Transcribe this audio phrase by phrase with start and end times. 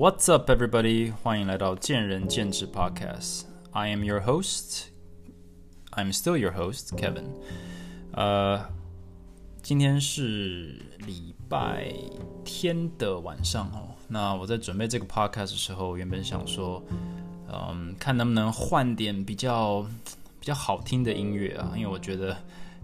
[0.00, 1.12] What's up, everybody？
[1.12, 3.42] 欢迎来到见仁见智 Podcast。
[3.72, 4.84] I am your host.
[5.90, 7.26] I'm still your host, Kevin.
[8.12, 8.64] 呃，
[9.60, 11.92] 今天是礼拜
[12.46, 13.90] 天的晚上哦。
[14.08, 16.82] 那我在准备这个 Podcast 的时候，原本想说，
[17.52, 19.82] 嗯，看能不能换点比较
[20.40, 22.34] 比较好听的音乐啊，因为我觉得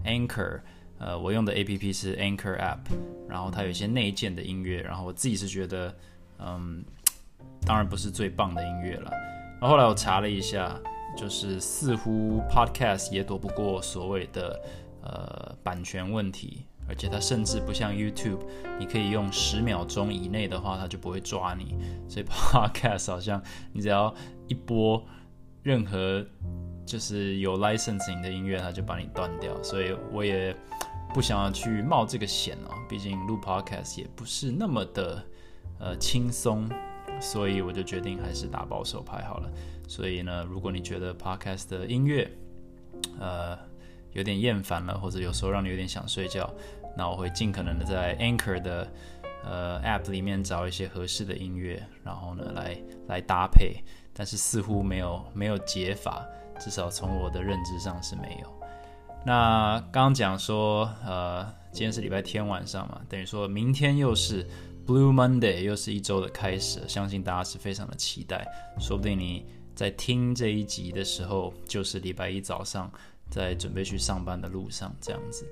[0.05, 0.61] Anchor，
[0.99, 2.81] 呃，我用的 APP 是 Anchor App，
[3.27, 5.97] 然后它有一些内建的音乐，然后我自己是觉得，
[6.37, 6.85] 嗯，
[7.67, 9.11] 当然不是最棒的音乐了。
[9.59, 10.79] 那后后来我查了一下，
[11.17, 14.59] 就是似乎 Podcast 也躲不过所谓的
[15.03, 18.39] 呃版权问题，而且它甚至不像 YouTube，
[18.79, 21.75] 你可以用十秒钟以内的话，它就不会抓你。
[22.07, 23.41] 所以 Podcast 好像
[23.73, 24.13] 你只要
[24.47, 25.03] 一播
[25.61, 26.25] 任何
[26.85, 29.61] 就是有 licensing 的音乐，它就把你断掉。
[29.61, 30.55] 所以我也
[31.13, 35.21] 不想要去冒这个险哦，毕竟录 Podcast 也不是那么的
[35.79, 36.69] 呃轻松。
[37.19, 39.49] 所以我就决定还是打保守牌好了。
[39.87, 42.29] 所以呢，如果你觉得 podcast 的音乐，
[43.19, 43.57] 呃，
[44.11, 46.53] 有点厌烦了，或者有时候让你有点想睡觉，
[46.97, 48.91] 那我会尽可能的在 Anchor 的
[49.45, 53.77] 呃 App 里面找一些合适的音乐，然后呢来来搭配。
[54.13, 56.25] 但是似乎没有没有解法，
[56.59, 58.61] 至少从我的认知上是没有。
[59.25, 64.45] 那刚讲说，呃，今天是礼拜天晚上嘛，等于说明天又是。
[64.87, 68.47] Blue Monday 又是一周的开始，相信大家是非常的期待。
[68.79, 72.89] 说不定你在听这一集的时候，就是礼拜一早上
[73.29, 75.45] 在准备去上班的路上，这样子。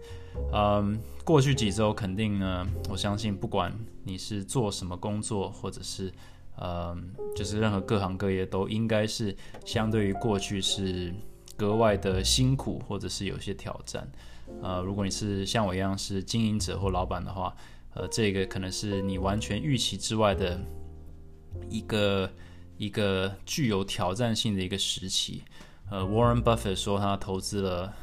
[0.53, 6.09] 嗯，过去几周肯定呢，我相信不管你是做什么工作，或者是
[6.58, 11.13] 嗯，就是任何各行各业，都应该是相对于过去是
[11.58, 14.09] 格外的辛苦，或者是有些挑战。
[14.61, 17.53] 呃，如果你是像我一样是经营者或老板的话，
[17.95, 20.59] 呃，这个可能是你完全预期之外的
[21.69, 22.29] 一个
[22.78, 25.44] 一个具有挑战性的一个时期。
[25.89, 27.94] 呃，Warren Buffett 说他投资了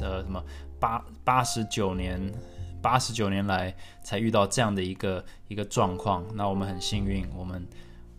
[0.00, 0.42] 呃什么
[0.78, 2.32] 八八十九年
[2.80, 6.24] 八十九年来才遇到这样的一个一个状况。
[6.34, 7.68] 那我们很幸运，我们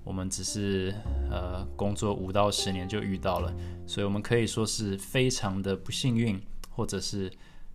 [0.03, 0.94] 我们只是
[1.31, 3.51] 呃工作五到十年就遇到了，
[3.88, 6.39] 所以我们可以说是非常的不幸运，
[6.69, 7.31] 或者是。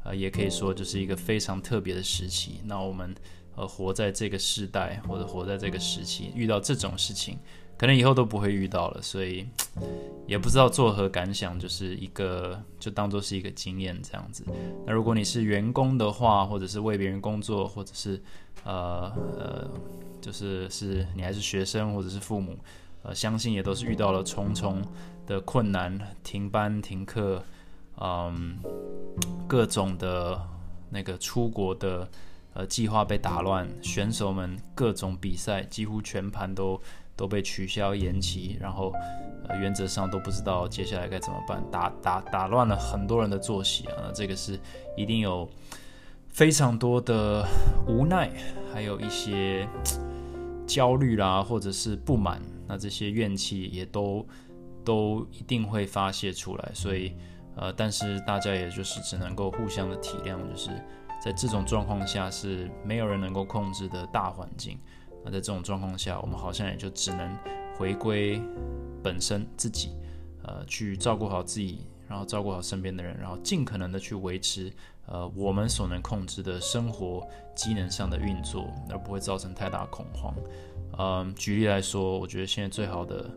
[0.07, 2.61] 呃，也可以说就是一个非常特别的时期。
[2.65, 3.13] 那我们
[3.57, 7.37] 呃活在这个时代，或者活在这个时期，遇到这种事情，
[7.77, 9.03] 可能以后都不会遇到了。
[9.03, 9.45] 所以
[10.27, 14.45] 也不知道作何感想，就是一个就当做是一个经验这样子。
[14.87, 18.23] 那如果你是员工的话，或者是为别人工作，或者是
[18.63, 19.71] 呃呃，
[20.21, 22.57] 就是是你还是学生或者是父母，
[23.03, 24.81] 呃，相信也都是遇到了重重
[25.27, 27.43] 的困难，停班停课。
[27.99, 28.59] 嗯，
[29.49, 30.39] 各种的
[30.91, 32.07] 那个出国的
[32.53, 36.79] 呃计划被打乱，选手们各种比赛几乎全盘都
[37.17, 38.93] 都被取消延期，然后
[39.49, 44.61] 呃原则上都不知道接下来该怎么办，打打打乱了很多人的作息啊，这个是
[44.95, 45.49] 一定有
[46.29, 47.49] 非常多的
[47.89, 48.31] 无奈，
[48.75, 49.67] 还有一些
[50.67, 54.27] 焦虑啦，或者是不满，那这些怨气也都
[54.85, 57.15] 都一定会发泄出来，所以。
[57.57, 60.71] 呃，但是大家也就是只能够互相的体谅，就是
[61.25, 64.79] 在这种状况下是没有人能够控制的大环境。
[65.25, 67.37] 那在这种状况下，我们好像也就只能
[67.77, 68.41] 回归
[69.03, 69.91] 本身自己，
[70.45, 74.73] 呃，去照顾好自己，然后照顾好身边的人，然后尽可能的去维持
[75.07, 80.35] 呃我们所能控制的生活机能上的运作，而不会造成太大恐慌。
[80.99, 83.29] 嗯，举例来说，我觉得现在最好的。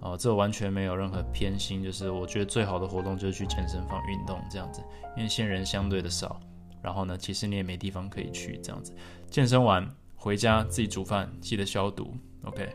[0.00, 4.82] 哦，这完全没有任何偏心，就是我觉得最好的活动就是去健身房运动这样子，
[5.14, 6.40] 因为现人相对的少，
[6.82, 8.94] 然后呢，其实你也没地方可以去这样子，
[9.30, 12.66] 健身完回家自己煮饭，记得消毒，OK，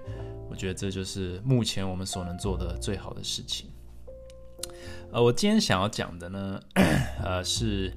[0.52, 3.72] 我觉得这就是目前我们所能做的最好的事情。
[5.12, 6.60] 呃，我今天想要讲的呢，
[7.24, 7.92] 呃，是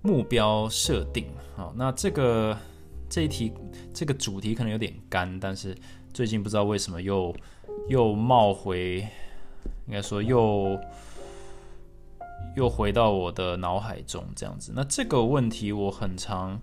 [0.00, 1.26] 目标设定。
[1.54, 2.56] 好，那这个
[3.10, 3.52] 这一题
[3.92, 5.76] 这个主题可能有点干，但是
[6.14, 7.36] 最近不知道为什么又。
[7.88, 9.06] 又冒回，
[9.86, 10.78] 应该说又
[12.56, 14.72] 又回到我的脑海中这样子。
[14.74, 16.60] 那这个问题我很常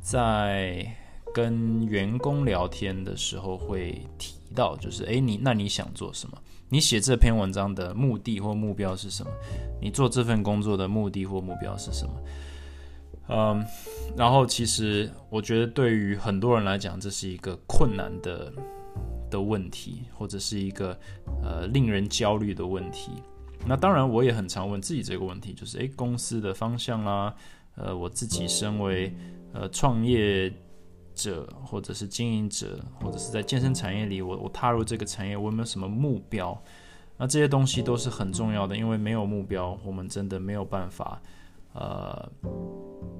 [0.00, 0.86] 在
[1.34, 6.38] 跟员工聊天的时候会提到，就是诶，你那你想做什么？
[6.70, 9.30] 你写这篇文章的目的或目标是什么？
[9.80, 12.12] 你做这份工作的目的或目标是什么？
[13.28, 13.64] 嗯，
[14.16, 18.52] 然后其实我觉得对于很多人来讲，这是一个困难的。
[19.34, 20.96] 的问题，或者是一个
[21.42, 23.10] 呃令人焦虑的问题。
[23.66, 27.34] 那当然，我也很常问自己这个问题，就是诶，公司的方向啦，
[27.76, 29.12] 呃，我自己身为
[29.52, 30.52] 呃创业
[31.14, 36.56] 者，或者是经营者，或者是在健身产业里，我我踏入这个产业，我有没有什么目标？
[37.16, 41.22] 那这些东西都是很重要的，因为没有目标，我们真的没有办法，
[41.72, 42.30] 呃，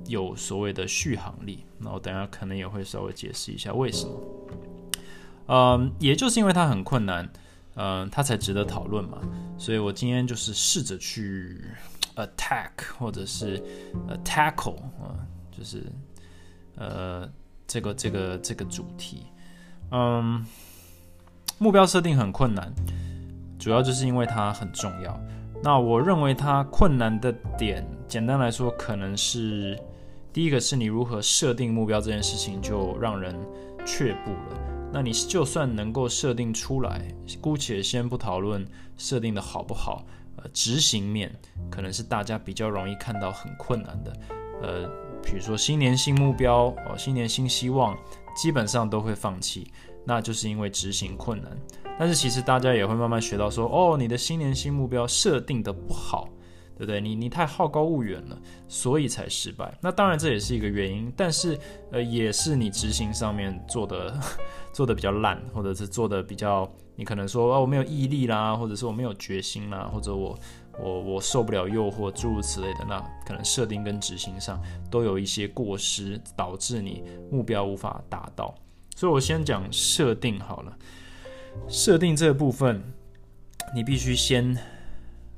[0.07, 1.65] 有所谓的续航力。
[1.79, 4.13] 那我等下可能也会稍微解释一下为什么。
[5.47, 7.29] 嗯，也就是因为它很困难，
[7.77, 9.19] 嗯，它才值得讨论嘛。
[9.59, 11.65] 所以我今天就是试着去
[12.17, 13.63] attack 或者是
[14.09, 15.15] 呃 tackle 啊，
[15.51, 15.85] 就是
[16.77, 17.29] 呃
[17.67, 19.27] 这个这个这个主题。
[19.91, 20.45] 嗯，
[21.59, 22.73] 目标设定很困难。
[23.59, 25.19] 主要就是因为它很重要。
[25.63, 29.79] 那我认为它困难的点，简单来说，可能是
[30.33, 33.35] 第一个是你如何设定目标这件事情就让人
[33.87, 34.74] 却步了。
[34.95, 38.65] 那你就算能够设定出来，姑且先不讨论
[38.97, 40.07] 设定的好不好，
[40.37, 41.35] 呃，执行面
[41.69, 44.13] 可能是大家比较容易看到很困难的。
[44.63, 44.89] 呃，
[45.21, 47.99] 比如说新年新目标哦，新年新希望，
[48.37, 49.67] 基本上都会放弃，
[50.07, 51.51] 那就是因为执行困难。
[51.99, 56.29] 但是其实大家也会慢慢学到说，哦，你的新年新目标设定的不好，
[56.77, 57.01] 对不对？
[57.01, 58.39] 你你太好高骛远了，
[58.69, 59.73] 所以才失败。
[59.81, 61.59] 那当然这也是一个原因，但是
[61.93, 64.19] 呃，也是你执行上面做的
[64.73, 70.39] 做的比较烂，或者是做的比较，你可能说哦，我没有毅力啦，或者是我没有决心啦，或者我
[70.81, 74.61] 我我受不了诱惑，诸如此类的，那可能设定跟执行上
[74.91, 78.55] 都有一些过失，导致你目标无法达到。
[78.97, 80.77] 所以我先讲设定好了。
[81.69, 82.83] 设定这部分，
[83.75, 84.57] 你必须先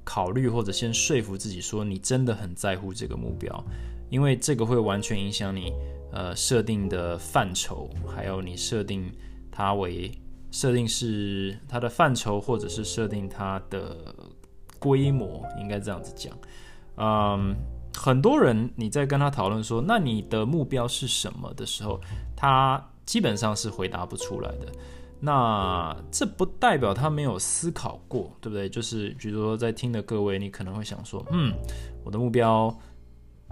[0.06, 3.64] 考虑或者先说服自己，说你真的很在乎这个目标，
[4.08, 5.73] 因为这个会完全影响你
[6.12, 9.12] 呃设定的范畴，还有你设定
[9.50, 10.12] 它为
[10.53, 14.14] 设定是它的范畴，或者是设定它的
[14.79, 16.32] 规模，应该这样子讲。
[16.99, 17.56] 嗯，
[17.93, 22.00] 很多人你在跟他讨论说，那你的目标是什么的时候，
[22.37, 24.73] 他基本上是回答不出来的。
[25.19, 28.69] 那这不代表他没有思考过，对不对？
[28.69, 31.55] 就是比如说在听的各位，你可能会想说，嗯，
[32.05, 32.73] 我的目标，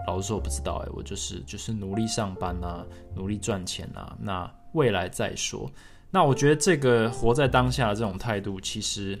[0.07, 2.85] 老实说我不知道，哎，我就是就是努力上班啊，
[3.15, 5.69] 努力赚钱啊，那未来再说。
[6.11, 9.19] 那我觉得这个活在当下的这种态度，其实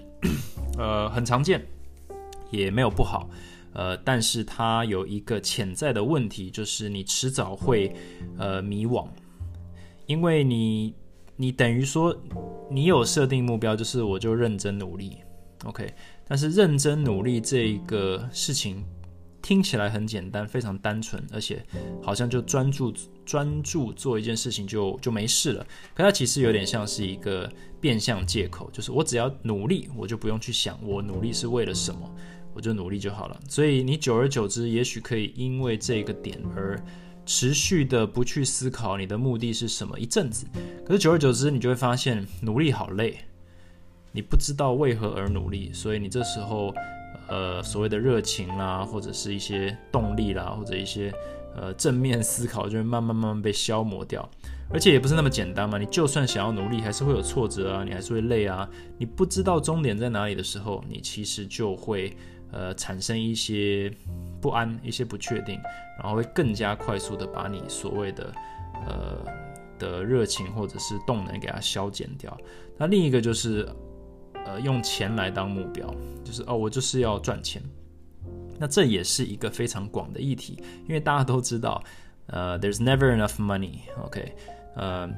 [0.77, 1.65] 呃很常见，
[2.51, 3.27] 也没有不好，
[3.73, 7.91] 呃，但是它有一个潜在的问题，就是你迟早会
[8.37, 9.07] 呃迷惘，
[10.05, 10.93] 因为你。
[11.37, 12.15] 你等于说，
[12.71, 15.17] 你有设定目标，就是我就认真努力
[15.65, 15.93] ，OK。
[16.27, 18.83] 但是认真努力这一个事情
[19.41, 21.63] 听起来很简单，非常单纯，而且
[22.01, 22.93] 好像就专注
[23.25, 25.65] 专注做一件事情就就没事了。
[25.93, 27.51] 可它其实有点像是一个
[27.81, 32.09] 变相借口，就是我只要努力，我就不用去想我努力是为了什么，
[32.53, 33.39] 我就努力就好了。
[33.49, 36.81] 所以你久而久之，也许可以因为这个点而。
[37.25, 40.45] 持续的不去思考你的目的是什么一阵子，
[40.85, 43.17] 可是久而久之，你就会发现努力好累，
[44.11, 46.73] 你不知道为何而努力，所以你这时候，
[47.27, 51.11] 呃，所谓的热情啦，或者是一些动力啦，或者一些
[51.55, 54.29] 呃正面思考，就会慢慢慢慢被消磨掉，
[54.69, 58.69] 而且也不是那么简单嘛，你就算想要努力，还是会有挫折啊，你还是会累啊，
[58.99, 62.15] 你不知道终点在哪里的时候，你其实就会。
[62.55, 63.91] 呃，产生一些
[64.41, 65.59] 不安，一些不确定，
[65.99, 68.33] 然后会更加快速的把你所谓的
[68.87, 69.25] 呃
[69.77, 72.35] 的热情或者是动能给它消减掉。
[72.77, 73.67] 那另一个就是
[74.45, 77.61] 呃用钱来当目标，就是哦我就是要赚钱。
[78.57, 81.83] 那这也是一个非常广的议题，因为大家都知道，
[82.27, 84.33] 呃，there's never enough money，OK，
[84.77, 85.09] 呃，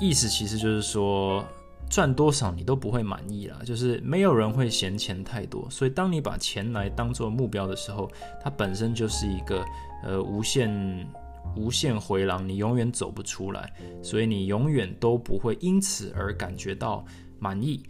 [0.00, 1.44] 意思其实就是说。
[1.88, 8.10] 赚多少你都不会满意啦，就是没有人会嫌钱太多，所以当你把钱来当做目标的时候，
[8.42, 9.64] 它本身就是一个
[10.02, 11.08] 呃无限
[11.54, 17.04] 无限回廊，你永远走不出来，所以你永远都不会因此而感觉到
[17.38, 17.82] 满意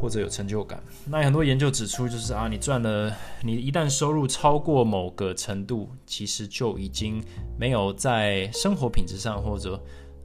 [0.00, 0.82] 或者有成就感。
[1.06, 7.22] 那很多研究指出，就是啊，你赚了，你一旦收入超过某个程度，其实就已经
[7.58, 9.78] 没有在生活品质上或者。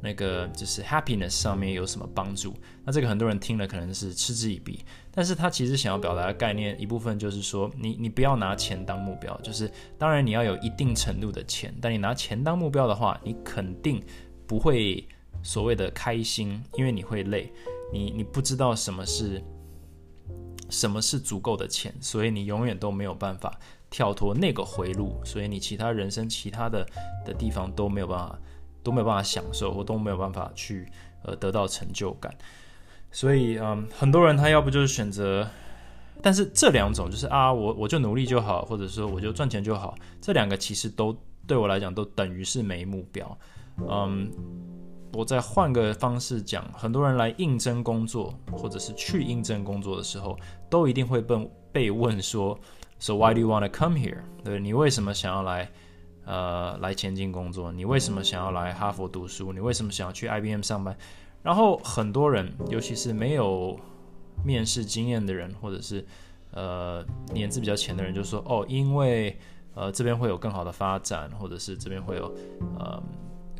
[0.03, 2.53] 那个就是 happiness 上面有什么帮助？
[2.83, 14.03] 那这个很多人听了可能是嗤之以鼻，但是他其实想要表达的概念一部分就是说，你你不要拿钱当目标，就是当然你要有一定程度的钱，但你拿钱当目标的话，你肯定
[14.45, 15.07] 不会
[15.41, 17.49] 所谓的开心，因为你会累，
[17.93, 19.41] 你你不知道什么是
[20.69, 23.57] 什么是足够的钱，所以你永远都没有办法
[23.89, 26.85] 跳脱那个回路，所以你其他人生其他的
[27.25, 28.37] 的地方都没有办法。
[28.83, 30.87] 都没有办法享受，或都没有办法去
[31.23, 32.33] 呃得到成就感，
[33.11, 35.47] 所以嗯，很多人他要不就是选择，
[36.21, 41.15] 但是这两种就是啊，我我就努力就好，或者说我就赚钱就好，这两个其实都
[41.47, 43.37] 对我来讲都等于是没目标，
[43.87, 44.29] 嗯，
[45.13, 50.37] 我再换个方式讲，很多人来应征工作，或者是去应征工作的时候，
[50.69, 52.59] 都一定会被被问说
[52.99, 55.69] ：“So why do you want to come here？” 对你为什么想要来
[56.25, 57.71] 呃来前进工作？
[57.71, 59.53] 你为什么想要来哈佛读书？
[59.53, 60.97] 你为什么想要去 IBM 上班？
[61.41, 63.79] 然后很多人，尤其是没有
[64.43, 66.05] 面试经验的人，或者是
[66.51, 69.37] 呃年资比较浅的人，就说：“哦，因为
[69.73, 72.33] 呃这边会有更好的发展，或者是这边会有
[72.77, 73.01] 呃。”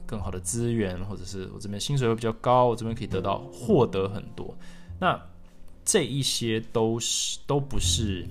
[0.06, 4.56] 更好的资源，或者是我这边薪水会比较高，我这边可以得到获得很多。
[5.00, 5.20] 那
[5.84, 8.28] 这一些都是都不是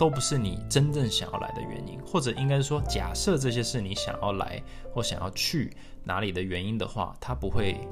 [0.00, 4.58] 都不是你真正想要来的原因，或者应该说，假设这些是你想要来
[4.94, 7.86] 或想要去哪里的原因的话，它不会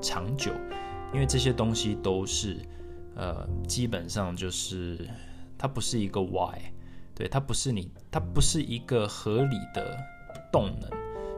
[0.00, 0.50] 长久，
[1.12, 2.56] 因为这些东西都是
[3.14, 5.06] 呃，基本上就是
[5.58, 6.58] 它不是一个 why，
[7.14, 9.98] 对，它不是你，它不是一个合理的
[10.50, 10.88] 动能。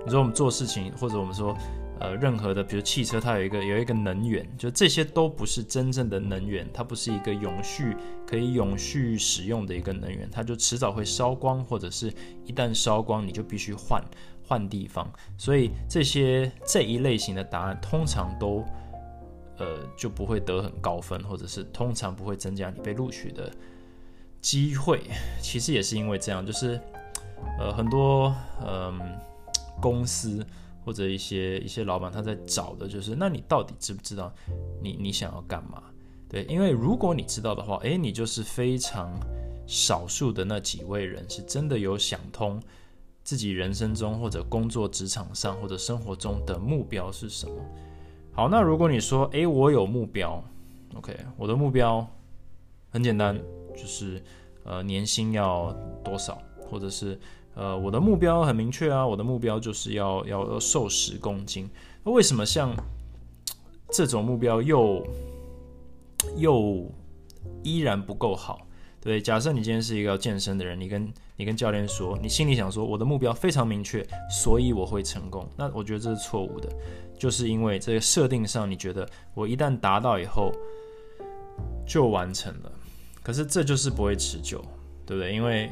[0.04, 1.52] 你说我们做事情，或者我们说，
[2.00, 7.94] 呃，任何的，比如汽车，它有一个有一个能源，就这些都不是真正的能源，它不是一个永续
[8.26, 12.10] 可以永续使用的一个能源，它就迟早会烧光，或者是
[12.46, 14.02] 一旦烧光，你就必须换
[14.48, 15.06] 换地方。
[15.36, 18.64] 所以这些这一类型的答案，通常都，
[19.58, 23.52] 呃，就不会得很高分，或者是通常不会增加你被录取的
[24.40, 25.02] 机会。
[25.42, 26.80] 其实也是因为这样，就是，
[27.58, 28.34] 呃，很多，
[28.66, 28.98] 嗯。
[29.82, 30.46] 公司
[30.84, 34.32] 或者一些一些老板他在找的就是，那你到底知不知道
[34.82, 35.82] 你你想要干嘛？
[36.28, 39.12] 对，因为如果你知道的话，诶，你就是非常
[39.66, 42.62] 少数的那几位人是真的有想通
[43.22, 47.54] 自己人生中或者工作职场上或者生活中的目标是什么。
[48.32, 50.42] 好，那如果你说，诶，我有目标
[50.94, 52.06] ，OK，我的目标
[52.90, 53.36] 很简单，
[53.76, 54.22] 就是
[54.64, 55.72] 呃年薪要
[56.04, 57.18] 多少，或者是。
[57.60, 61.68] 呃，我的目标很明确啊，我的目标就是要要瘦十公斤。
[62.02, 62.74] 那为什么像
[63.90, 65.06] 这种目标又
[66.38, 66.90] 又
[67.62, 68.66] 依然不够好？
[68.98, 75.46] 对，假设你今天是一个要健身的人，你跟你跟教练说，你心里想说，我的目标非常明确，所以我会成功。
[75.54, 76.68] 那我觉得这是错误的，
[77.18, 80.50] 就是因为这个设定上，你觉得我一旦达到以后
[81.86, 82.72] 就完成了，
[83.22, 84.64] 可是这就是不会持久，
[85.04, 85.34] 对不对？
[85.34, 85.70] 因为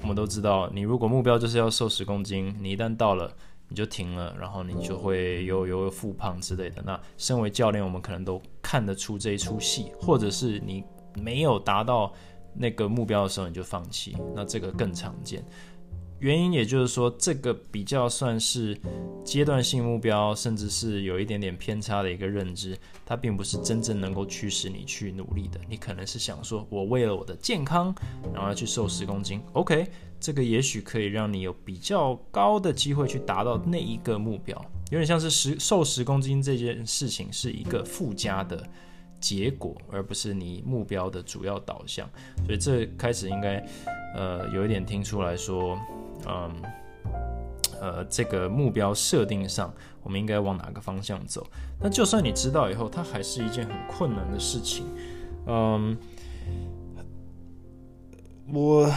[0.00, 3.30] 我们都知道，你如果目标就是要瘦十公斤，你一旦到了
[3.68, 6.82] 你就停了，然后你就会有有复胖之类的。
[6.86, 10.82] 那身为教练，我们可能都看得出这一出戏，或者是你
[11.14, 12.12] 没有达到
[12.54, 15.44] 那个目标的时候你就放弃，那这个更常见。
[16.20, 18.76] 原因也就是说，这个比较算是
[19.24, 25.60] 阶段性目标，甚至是有一点点偏差的一个认知，它并不是真正能够驱使你去努力的。
[25.68, 27.94] 你可能是想说，我为了我的健康，
[28.32, 29.86] 然后要去瘦十公斤，OK，
[30.18, 34.60] 这个也许可以让你有比较高的机会去达到那一个目标，
[34.90, 38.68] 有点像是十瘦十公斤这件事情是一个附加的
[39.20, 42.10] 结果，而不是你目标的主要导向。
[42.44, 43.64] 所以这开始应该，
[44.16, 45.78] 呃，有一点听出来说。
[46.26, 46.50] 嗯，
[47.80, 49.72] 呃，这个目标设定上，
[50.02, 51.46] 我们应该往哪个方向走？
[51.80, 54.84] 那就算你知道以后，它还是一件很困难的事情。
[55.46, 55.96] 嗯，
[58.52, 58.90] 我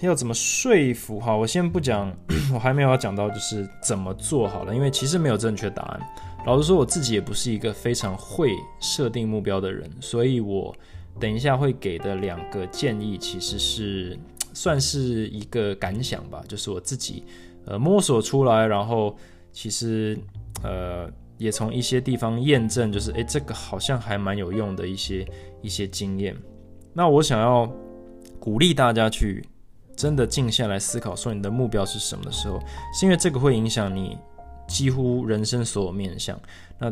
[0.00, 1.20] 要怎么说服？
[1.20, 2.12] 哈，我先不讲，
[2.54, 6.00] 我还没有要讲到就是怎么做好了，因为其实没有正确答案。
[6.46, 8.50] 老实说，我自己也不是一个非常会
[8.80, 10.74] 设定目标的人，所以我
[11.20, 14.18] 等一下会给的两个建议其实是。
[14.54, 17.24] 算是一个感想吧，就是我自己
[17.66, 19.16] 呃摸索出来，然后
[19.52, 20.18] 其实
[20.62, 25.26] 呃也从一些地方验证，就是诶，这个好像还蛮有用的一些
[25.62, 26.36] 一些经验。
[26.92, 27.70] 那我想要
[28.38, 29.44] 鼓励大家去
[29.96, 32.58] 真的静下来思考，说你的目标是什么的时候，
[32.94, 34.18] 是因为这个会影响你。
[34.72, 36.40] 几乎人生所有面向，
[36.78, 36.90] 那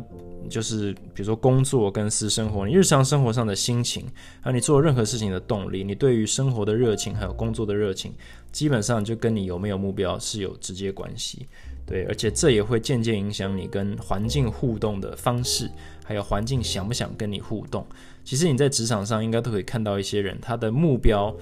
[0.51, 4.05] 就是比如说工作跟私生活，你日常生活上的心情，
[4.43, 8.13] 还有你做任何事情的动力，你对于生活的热情，还有工作的热情，
[8.53, 11.49] 基本上就跟你有没有目标是有直接关系。
[11.87, 15.71] 对，而且这也会渐渐影响你跟环境互动的方式，
[16.05, 17.85] 还有环境想不想跟你互动。
[18.23, 21.35] 其实你在职场上应该都可以看到一些人，他的目标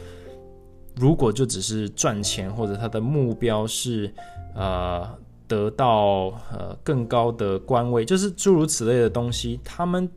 [0.95, 4.15] 如果就只是赚钱，或者他的目标是
[4.55, 5.19] 呃。
[5.49, 10.09] 得到呃更高的官位，就是诸如此类的东西，他们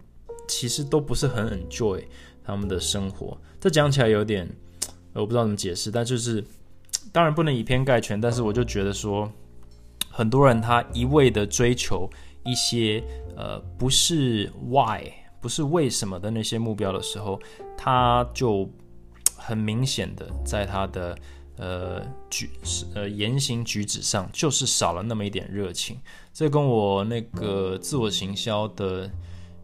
[0.47, 2.03] 其实都不是很 enjoy
[2.43, 3.37] 他们的生活。
[3.59, 4.47] 这讲起来有点，
[5.13, 6.43] 我不知道怎么解释，但就是
[7.13, 9.31] 当然不能以偏概全，但是我就觉得说，
[10.09, 12.09] 很多人他一味的追求
[12.43, 13.01] 一些
[13.37, 15.01] 呃不是 why
[15.39, 17.39] 不是为什么的那些目标的时候，
[17.77, 18.69] 他就
[19.37, 21.17] 很明显的在他的。
[21.61, 22.49] 呃举
[22.95, 25.97] 呃言行举止上就是少了那么一点热情。
[26.33, 29.09] 这跟我那个自我行销的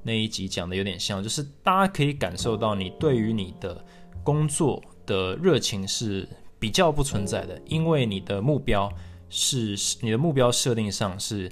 [0.03, 3.83] 那一集讲的有点像，就是大家可以感受到你对于你的
[4.23, 6.27] 工作的热情是
[6.59, 8.91] 比较不存在的，因为你的目标
[9.29, 11.51] 是你的目标设定上是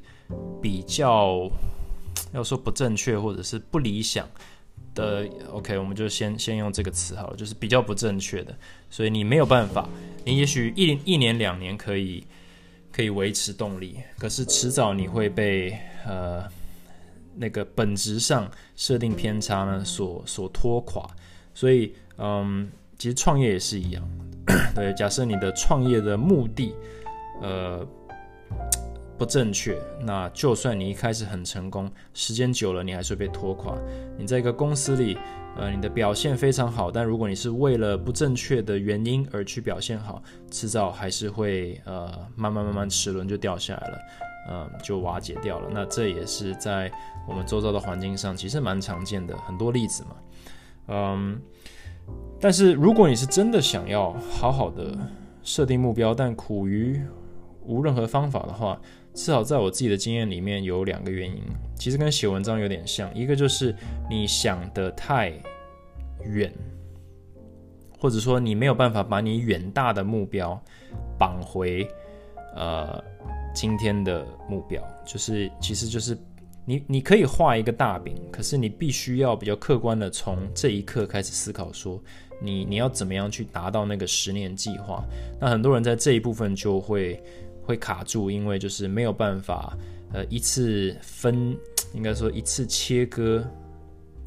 [0.61, 1.49] 比较
[2.33, 4.29] 要说不正确或者是不理想
[4.95, 5.27] 的。
[5.51, 8.57] OK，我们就先先用这个词好了，就是比较不正确的，
[8.89, 9.87] 所以你没有办法，
[10.23, 12.25] 你也许一一年两年可以。
[12.95, 16.45] 可以维持动力，可是迟早你会被呃
[17.35, 21.05] 那个本质上设定偏差呢所所拖垮，
[21.53, 24.09] 所以嗯，其实创业也是一样，
[24.73, 26.73] 对，假设你的创业的目的
[27.41, 27.85] 呃
[29.17, 33.75] 不正确，那就算你一开始很成功，时间久了你还是会被拖垮。
[34.17, 35.17] 你在一个公司里。
[35.57, 43.97] 呃，你的表现非常好，但如果你是为了不正确的原因而去表现好，迟早还是会呃慢慢慢慢齿轮就掉下来了，
[44.49, 45.69] 嗯，就瓦解掉了。
[45.71, 46.91] 那这也是在
[47.25, 50.15] 我们周遭的环境上其实蛮常见的很多例子嘛，
[50.89, 51.41] 嗯，
[52.37, 54.93] 但是如果你是真的想要好好的
[55.41, 57.01] 设定目标，但苦于
[57.63, 58.77] 无任何方法的话，
[59.15, 61.41] 至少在我自己的经验里面有两个原因，
[61.77, 63.09] 其实跟写文章有点像。
[63.15, 63.73] 一个就是
[64.09, 65.31] 你想的太
[66.25, 66.53] 远，
[67.97, 70.61] 或者说你没有办法把你远大的目标
[71.17, 71.87] 绑回
[72.57, 73.01] 呃
[73.53, 76.17] 今天的目标，就是其实就是
[76.65, 82.03] 你你可以画一个大饼，可是你必须要比较客观的从这一刻开始思考，说
[82.41, 85.01] 你你要怎么样去达到那个十年计划。
[85.39, 87.23] 那很多人在这一部分就会。
[87.65, 89.75] 会卡住，因为就是没有办法，
[90.13, 91.57] 呃，一次分，
[91.93, 93.43] 应该说一次切割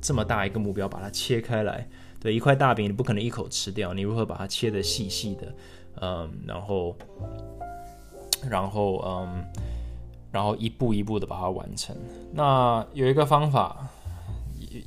[0.00, 1.88] 这么大一个目标，把它切开来。
[2.20, 5.54] 对，一块大饼你不可能一口吃掉，你如何把它切得细细的，
[6.00, 6.96] 嗯，然后，
[8.50, 9.44] 然后，嗯，
[10.32, 11.96] 然后一步一步的把它完成。
[12.32, 13.86] 那有一个方法，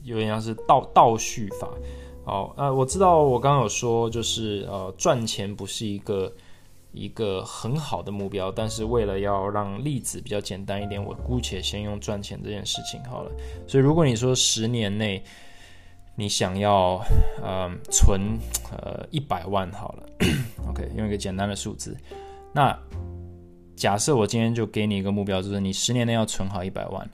[0.03, 1.69] 有点像是倒倒叙法。
[2.25, 6.31] 好，呃，我知道我刚刚有说，就是呃，赚钱不是一个。
[6.93, 13.31] 一个很好的目标，但是为了要让例子比较简单一点，我姑且先用赚钱这件事情好了。
[13.65, 15.23] 所以如果你说十年内
[16.15, 17.01] 你想要
[17.41, 18.37] 呃存
[18.71, 20.09] 呃一百万好了，
[20.67, 21.95] OK，用一个简单的数字，
[22.53, 22.77] 那
[23.75, 27.09] 假设我今天就给你一个目标，就是你十年内要存好一百万，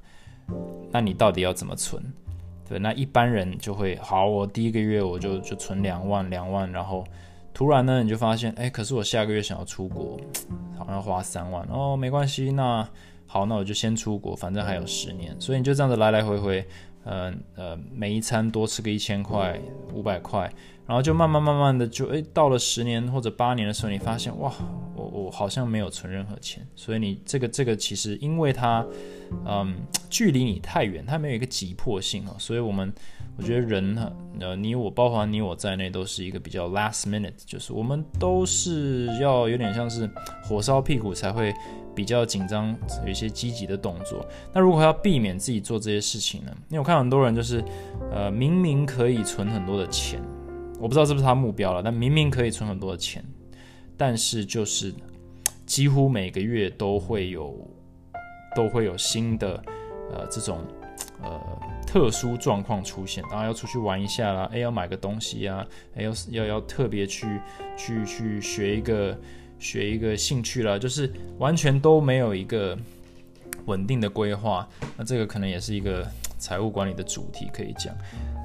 [0.91, 2.01] 那你到底要怎么存？
[2.67, 7.03] 对，那一般人就会好，我第一个月我就就存两万两万，然后。
[7.57, 10.15] 突然呢，你就发现，哎，可是我下个月想要出国，
[10.77, 12.87] 好像要花三万哦，没关系，那
[13.25, 16.63] 好，那我就先出国，反正还有十年，所以你就这样子来来回回，
[17.05, 19.59] 嗯呃，每一餐多吃个一千块、
[19.91, 20.47] 五百块。
[20.85, 24.53] 然后就慢慢慢慢的就诶，到了十年或者八年的时候，你发现哇，
[25.29, 28.85] 好像没有存任何钱，所以你这个这个其实因为它，
[29.45, 29.75] 嗯，
[30.09, 32.93] 距离你太远，它没有一个急迫性啊，所以我们
[33.37, 40.09] 我觉得人呢，呃，你我包含你我在内都是一个比较 last minute，就是我们都是要有点像是
[40.43, 41.53] 火烧屁股才会
[41.95, 44.25] 比较紧张，有一些积极的动作。
[44.53, 46.51] 那如果要避免自己做这些事情呢？
[46.69, 47.63] 因为我看很多人就是，
[48.11, 50.21] 呃，明明可以存很多的钱。
[50.79, 53.25] 我不知道是不是他目标了，但明明可以存很多的钱，
[53.97, 54.93] 但是就是
[55.67, 57.55] 几乎每个月都会有
[58.55, 59.61] 都会有新的
[60.11, 60.59] 呃这种
[61.21, 61.39] 呃
[61.85, 65.63] 特殊状况出现，然要出去玩一下啦，哎要买个东西呀，
[65.95, 67.27] 哎要要要特别去
[67.77, 69.15] 去去学一个
[69.59, 72.77] 学一个兴趣啦，就是完全都没有一个
[73.65, 77.93] 稳定的规划，那这个可能也是一个财务管理的主题可以讲。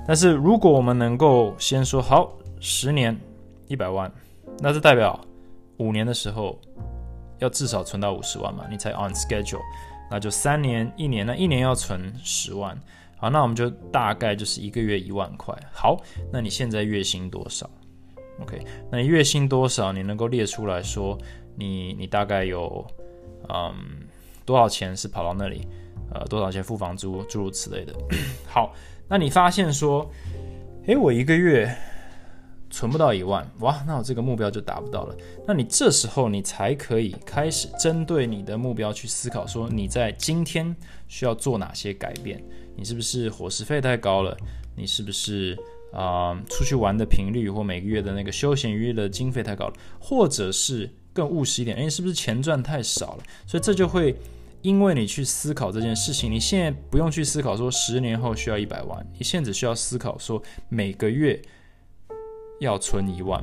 [0.06, 3.16] 但是如果我们能够先说好十年
[3.68, 4.10] 一百万，
[4.58, 5.20] 那是代表
[5.78, 6.58] 五年的时候
[7.42, 9.60] 要至少存到五十万嘛，你才 on schedule。
[10.10, 12.78] 那就三年一年，那一年要存十万。
[13.18, 15.54] 好，那我们就大概就是一个月一万块。
[15.72, 16.00] 好，
[16.32, 17.68] 那你现在月薪多少
[18.40, 19.92] ？OK，那你月薪多少？
[19.92, 21.18] 你能够列出来说，
[21.56, 22.86] 你你大概有
[23.48, 23.74] 嗯
[24.44, 25.66] 多少钱是跑到那里？
[26.14, 27.92] 呃，多少钱付房租，诸如此类的。
[28.46, 28.72] 好。
[29.08, 30.10] 那你发现说，
[30.86, 31.70] 诶，我一个月
[32.72, 35.16] 存不到一万，哇，那我这个目标就达不到了。
[35.46, 40.74] 那你这时候你才可以开始针对你的目标去思考，说你在今天
[41.06, 42.42] 需要做哪些改变？
[42.74, 44.36] 你是不是伙食费太高了？
[44.74, 45.56] 你是不是
[45.92, 49.74] 啊出去玩的频率或每个月的那个休闲娱乐经费太高了？
[50.00, 53.22] 或者是更务实一点，诶，是不是钱赚太少了？
[53.46, 54.16] 所以这就会。
[54.62, 61.42] 因为你去思考这件事情，你现在不用去思考说十年后需要一百万，你现在只需要思考说每个月
[62.62, 63.42] 要存一万，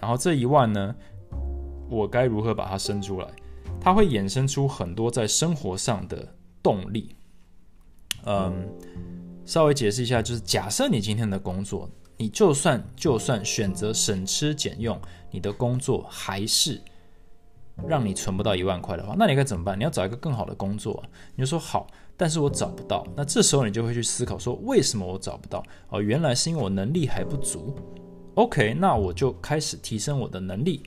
[0.00, 0.94] 然后这一万呢，
[1.90, 3.28] 我该如何把它生出来？
[3.80, 6.26] 它会衍生出很多在生活上的
[6.62, 7.14] 动力。
[8.24, 8.68] 嗯，
[9.44, 16.80] 稍微解释一下，就是假设你今天的工作，你就算就算选择省吃俭用，你的工作还是
[17.86, 19.78] 让你存不到一万块的话，那你该怎么办？
[19.78, 21.02] 你要找一个更好的工作。
[21.34, 23.06] 你就说好，但是我找不到。
[23.14, 25.62] 那这时候你就会去思考说，为什么我找不到？
[25.90, 27.76] 哦，原来是因为我能力还不足。
[28.36, 30.82] OK，那我就开始提升我的能力。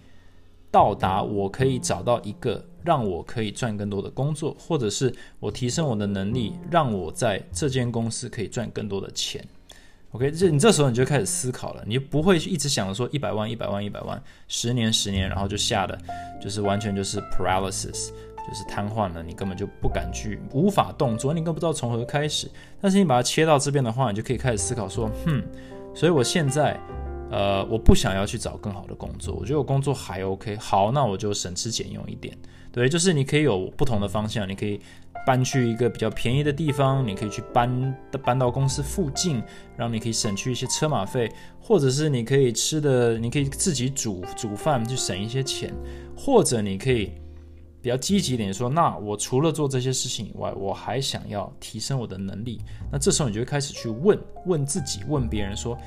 [0.72, 9.44] 到达我可以找到一个让我可以赚更多的工作，或者是我提升我的能力，让我在这间公司可以赚更多的钱。
[10.12, 15.98] OK，这你这时候你就开始思考了，你就不会一直想着说一百万、一百万、一百万，十年、十年，然后就吓得
[16.40, 18.10] 就是完全就是 paralysis，
[18.48, 22.48] 就是瘫痪了，你根本就不敢去，无法动作，你更不知道从何开始。
[22.80, 25.44] 但是你把它切到这边的话，你就可以开始思考说，哼，
[25.96, 26.80] 所以我现在。
[27.32, 30.56] 呃，我不想要去找更好的工作，我觉得我工作还 OK。
[30.58, 32.36] 好，那我就省吃俭用一点。
[32.72, 34.80] 对，就是你可以有不同的方向，你可以
[35.26, 39.42] 搬去一个比较便宜的地方，你可以去搬搬到公司附近，
[39.76, 45.74] 让你可以省去一些车马费，或者是你可以吃的，你可以自己煮煮饭去省一些钱，
[46.16, 47.12] 或者你可以
[47.82, 52.62] 比较积极一点说，那我除了做这些事情以外，我还想要提升我的能力。
[52.92, 55.78] 那这时候你就会开始去问问自己，问别人说。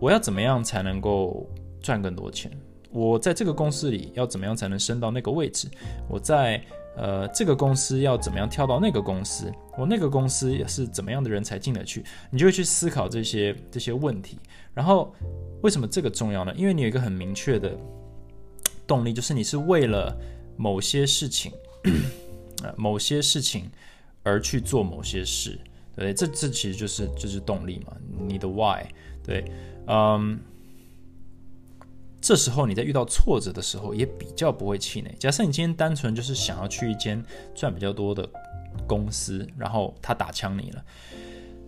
[0.00, 1.46] 我要怎么样才能够
[1.80, 2.50] 赚更多钱？
[2.90, 5.68] 我在这个公司里要怎么样才能升到那个位置？
[6.08, 6.62] 我在
[6.96, 9.52] 呃这个公司要怎么样跳到那个公司？
[9.76, 12.02] 我那个公司也是怎么样的人才进得去？
[12.30, 14.38] 你就会去思考这些这些问题。
[14.72, 15.14] 然后
[15.62, 16.54] 为什么这个重要呢？
[16.56, 17.76] 因为你有一个很明确的
[18.86, 20.16] 动力，就是你是为了
[20.56, 21.52] 某些事情，
[22.64, 23.70] 呃某些事情
[24.22, 25.60] 而去做某些事，
[25.94, 27.92] 对这这其实就是就是动力嘛，
[28.26, 28.86] 你的 why
[29.22, 29.44] 对。
[29.88, 30.38] 嗯，
[32.20, 35.14] 这时候你在遇到挫折的时候也比较不会气馁。
[35.18, 37.24] 假设你今天单纯就是想要去一间
[37.54, 38.28] 赚比较多的
[38.86, 40.84] 公司，然后他打枪你了。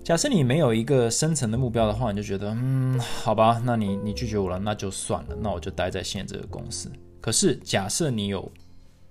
[0.03, 6.91] 假设你没有一个深层的目标的话，你就觉得嗯，好吧，那你你拒绝我了，那就算了，那我就待在现在这个公司。
[7.21, 8.51] 可是假设你有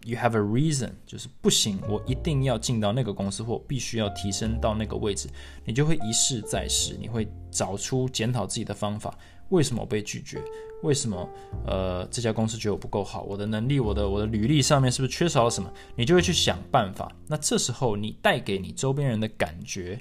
[0.05, 5.29] you have a reason，就是不行，我一定要进到那个公司，或必须要提升到那个位置，
[5.65, 9.17] 你就会一试再试，你会找出检讨自己的方法。
[9.49, 10.41] 为什么我被拒绝？
[10.83, 11.29] 为什么
[11.65, 13.23] 呃这家公司觉得我不够好？
[13.23, 15.71] 我的能力，我的我的履历上面是不是缺少了什么？
[15.95, 17.11] 你就会去想办法。
[17.27, 19.99] 那这时候你带给你周边人的感觉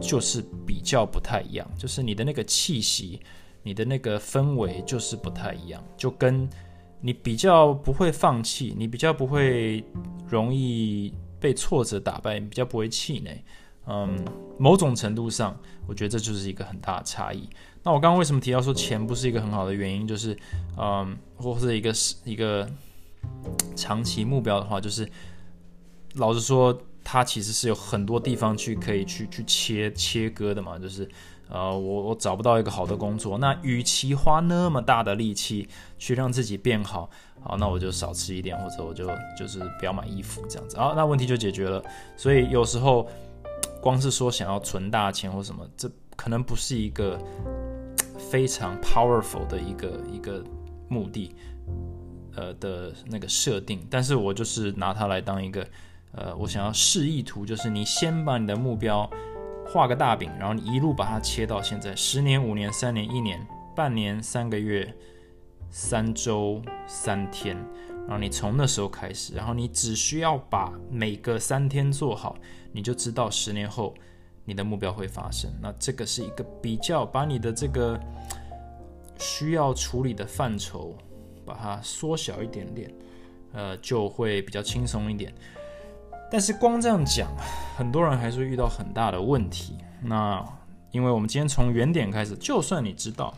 [0.00, 3.20] 就是比较不太一样，就是你的那个气息，
[3.62, 6.48] 你的那个氛围就是不太一样，就跟。
[7.06, 9.84] 你比较不会放弃，你比较不会
[10.26, 13.44] 容易被挫折打败，比较不会气馁。
[13.86, 14.24] 嗯，
[14.58, 15.54] 某种程度上，
[15.86, 17.46] 我觉得这就是一个很大的差异。
[17.82, 20.08] 那我刚刚为什么提到说钱不是一个很好的原因？
[20.08, 20.34] 就是，
[20.78, 22.66] 嗯，或者一个是一个
[23.76, 25.06] 长期目标的话，就是
[26.14, 31.06] 老实说，它其实是有很多地方去可以去去切切割的嘛，就是。
[31.50, 37.08] 呃，我我找不到一个好的工作，那与其花那么大的力气去让自己变好，
[37.42, 39.06] 好，那我就少吃一点，或者我就
[39.38, 41.82] 就是不要买衣服这样子，好，那问题就解决了。
[42.16, 43.06] 所以有时候
[43.80, 47.18] 光是说想要存大钱或什么，这可能不是一个
[48.18, 50.42] 非常 powerful 的一个一个
[50.88, 51.36] 目的，
[52.34, 53.86] 呃的那个设定。
[53.90, 55.64] 但是我就是拿它来当一个，
[56.12, 59.08] 呃，我想要示意图，就是你先把你的目标。
[59.66, 64.94] 画个大饼，然后你一路把它切到现在，十年、五年、三年、一年、半年、三个月、
[65.70, 67.56] 三周、三天，
[68.06, 72.36] 然后你从那时候开始，然后你只需要把每个三天做好，
[72.72, 73.94] 你就知道十年后
[74.44, 75.50] 你的目标会发生。
[75.60, 77.98] 那这个是一个比较，把你的这个
[79.18, 80.96] 需要处理的范畴
[81.44, 82.94] 把它缩小一点点，
[83.52, 85.34] 呃，就会比较轻松一点。
[86.34, 87.30] 但是光这样讲，
[87.76, 89.78] 很多人还是会遇到很大的问题。
[90.02, 90.44] 那
[90.90, 93.32] 因为我们今天从原点开始，就算你知道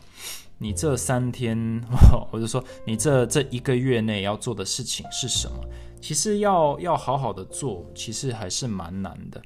[0.56, 1.78] 你这三天，
[2.32, 5.62] 或者说你这这一个月内要做的事情是什么，
[6.00, 9.42] 其实要要好好的做，其实还是蛮难的。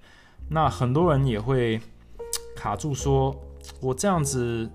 [0.49, 1.81] 那很多人也会
[2.55, 3.35] 卡住，说
[3.81, 4.71] 我这样子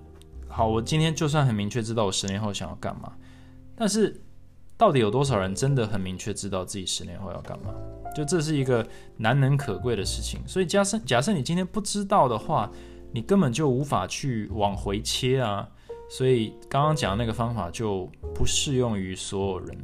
[0.48, 3.10] 好，我今天就算很明确知道我十年后想要干嘛，
[3.74, 4.20] 但是
[4.76, 7.72] 到底有多少人真的很明确知道自己十年后要干嘛？
[8.16, 8.84] 就这是一个
[9.18, 12.70] 难能可贵的事情，所以假设假设你今天不知道的话，
[13.12, 15.68] 你根本就无法去往回切啊。
[16.08, 19.76] 所以刚刚讲的那个方法就不适用于所有人。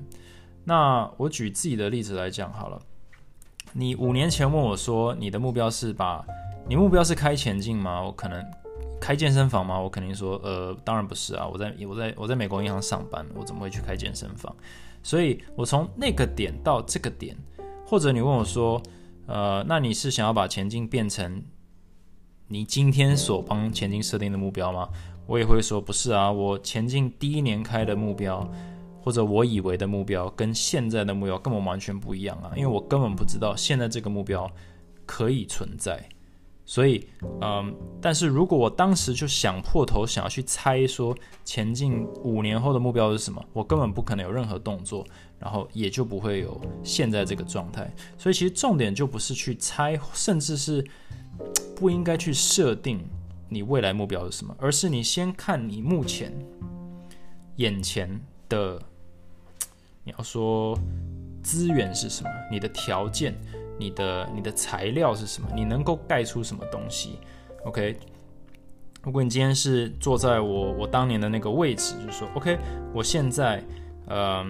[0.64, 2.80] 那我举自己的例子来讲好了，
[3.74, 6.24] 你五年前问我说你的目标是把，
[6.66, 8.00] 你目标是开前进吗？
[8.02, 8.42] 我可能
[8.98, 9.78] 开健身房吗？
[9.78, 14.54] 我肯定说，呃，当然不是啊，我在我在我在美国银行上班，我怎么会去开健身房？
[15.02, 17.36] 所以我从那个点到这个点，
[17.92, 18.83] 或者你问我说，
[19.26, 21.42] 呃，那你是想要把前进变成
[22.48, 24.88] 你今天所帮前进设定的目标吗？
[25.26, 28.50] 我也会说不是啊，我前进第一年开的目标，
[29.02, 34.50] 或者我以为的目标，跟现在的目标根本完全不一样啊，因为我根本不知道现在这个目标
[35.05, 36.02] 可以存在。
[36.72, 37.06] 所以，
[37.42, 45.06] 嗯，但是如果我当时就想破头，想要去猜说前进五年后的目标是什么，我根本不可能有任何动作，
[45.38, 47.94] 然后也就不会有现在这个状态。
[48.16, 50.82] 所以，其实重点就不是去猜，甚至是
[51.76, 53.04] 不应该去设定
[53.50, 56.32] 你未来目标是什么，而是你先看你目前
[57.56, 58.80] 眼前的，
[60.04, 60.74] 你要说
[61.42, 63.35] 资源是什么，你的条件。
[63.82, 65.48] 你的你的材料是什么？
[65.54, 67.18] 你能够盖出什么东西
[67.64, 67.98] ？OK，
[69.02, 72.56] 如果你今天是坐在我我当年的那个位置，就是说，OK，
[72.94, 73.60] 我现在
[74.06, 74.46] 呃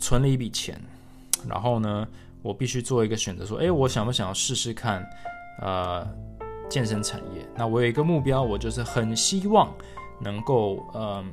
[0.00, 0.80] 存了一笔钱，
[1.48, 2.08] 然后呢，
[2.42, 5.08] 我必须做一个选择，说，诶，我想不想要试试看
[5.60, 6.04] 呃
[6.68, 7.46] 健身产业？
[7.54, 9.72] 那我有一个目标，我就是很希望
[10.20, 11.32] 能够嗯。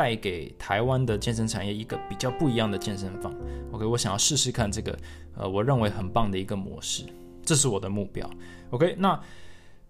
[0.00, 3.30] 带给台湾的健身产业一个比较不一样的健身房。
[3.70, 4.98] OK，我想要试试看这个，
[5.36, 7.04] 呃，我认为很棒的一个模式，
[7.44, 8.26] 这是我的目标。
[8.70, 9.20] OK，那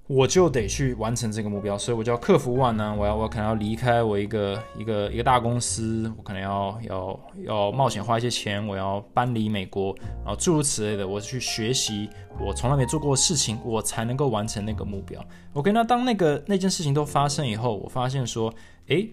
[0.08, 9.94] 我就得去完成这个目标，所以我就要克服万难，我要我可能要离开我一个一个一个大公司，我可能要要要冒险花一些钱，我要搬离美国，
[10.24, 15.24] 然后诸如此类的，我去学习我从来没做过的事情，我才能够完成那个目标。
[15.52, 18.52] OK，那当那个那件事情都发生以后，我发现说，
[18.88, 19.08] 诶。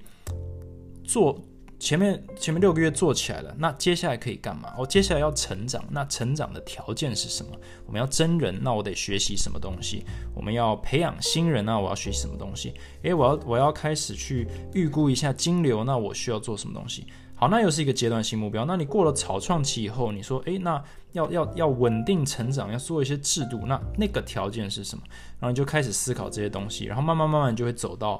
[1.08, 1.41] 做
[1.80, 4.74] 前面前面六个月做起来了，那接下来可以干嘛？
[4.78, 7.52] 我接下来要成长，那成长的条件是什么？
[7.86, 10.04] 我们要真人，那我得学习什么东西？
[10.36, 12.74] 我们要培养新人，那我要学习什么东西？
[13.04, 17.06] 诶，我要我要开始去预估一下金流，那我需要做什么东西？
[17.36, 18.65] 好，那又是一个阶段性目标。
[18.65, 25.04] 那你过了草创期以后，你说，诶，那要要要稳定成长，要做一些制度，那那个条件是什么？
[25.39, 28.20] 然后你就开始思考这些东西，然后慢慢慢慢就会走到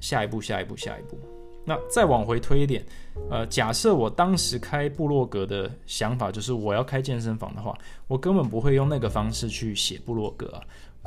[0.00, 1.16] 下一步，下一步，下一步。
[1.64, 2.84] 那再往回推一点，
[3.30, 7.76] 呃，假设我当时开部落格的想法就是我要开健身房的话，
[8.08, 10.62] 我根本不会用那个方式去写部落格啊。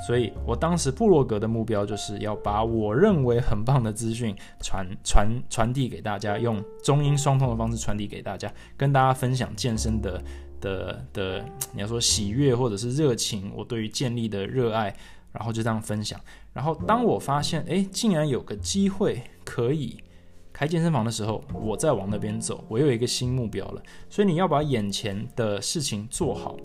[0.08, 10.24] 所以我当时部落格的目标就是要把我认为很棒的资讯传传传递给大家，用中英双通的方式传递给大家，跟大家分享健身的
[10.62, 14.96] 的的，你要说喜悦或者是热情，我对于建立的热爱，
[15.32, 16.20] 然后就这样分享。
[16.54, 19.98] 然后当我发现，哎，竟然有个机会可以。
[20.64, 23.84] 开健身房的时候，我再往那边走，我又有一个新目标了。
[24.10, 26.56] 所以你要把眼前的事情做好，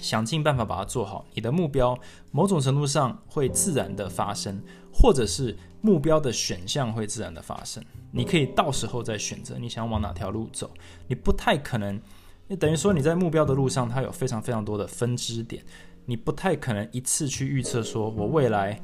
[0.00, 1.26] 想尽办法把它做好。
[1.34, 1.98] 你的目标
[2.30, 4.62] 某种程度上会自然的发生，
[4.94, 7.84] 或者是目标的选项会自然的发生。
[8.12, 10.70] 你可以到时候再选择你想往哪条路走。
[11.08, 12.00] 你不太可能，
[12.60, 15.60] 等于说你在目标的路上，它有非常非常多的分支点，
[16.06, 18.80] 你不太可能一次去预测说我未来。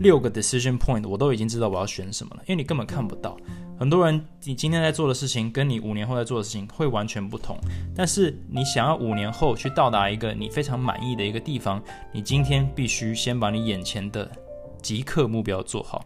[0.00, 3.36] 六个 decision point，我都已经知道我要选什么了，因为你根本看不到。
[3.78, 7.58] 很多人，你今天在做的事情，跟你五年后在做的事情会完全不同。
[7.94, 11.82] 但是你想要五年后去到达一个你非常满意的一个地方，
[12.12, 14.30] 你今天必须先把你眼前的
[14.82, 16.04] 即刻目标做好。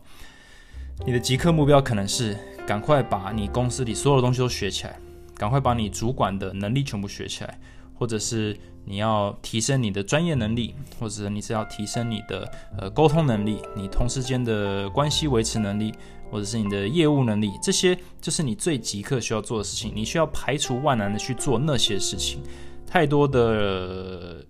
[1.06, 4.98] 你的即刻目标可能是赶快把你公司里所有的东西都学起来，
[5.36, 7.58] 赶快把你主管的能力全部学起来，
[7.94, 8.56] 或者是。
[8.84, 15.94] 你要提升你的专业能力，或者你是要提升你的呃沟通能力，你同事间的关系维持能力，
[16.30, 19.92] 或者是你的业务能力，这些就是你最即刻需要做的事情。
[19.94, 22.42] 你需要排除万难的去做那些事情。
[22.86, 24.44] 太多的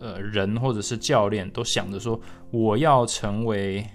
[0.00, 3.86] 呃人或者是教练都想着说我要成为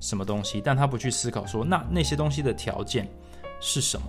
[0.00, 3.06] 什么东西，但他不去思考说那那些东西的条件
[3.60, 4.06] 是什么？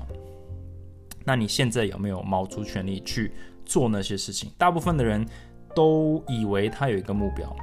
[1.25, 3.31] 那你现在有没有卯足全力去？
[3.71, 5.25] 做那些事情，大部分的人
[5.73, 7.55] 都以为他有一个目标，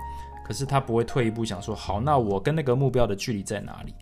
[0.47, 3.93] 可是他不会退一步想说，好，那我跟那个目标的距离在哪里？